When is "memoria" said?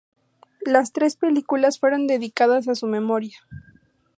2.87-3.37